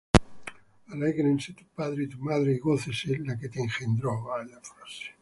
Alégrense 0.91 1.53
tu 1.55 1.63
padre 1.75 2.01
y 2.05 2.09
tu 2.09 2.17
madre, 2.17 2.51
Y 2.53 2.57
gócese 2.57 3.19
la 3.19 3.37
que 3.37 3.49
te 3.49 3.59
engendró. 3.61 4.25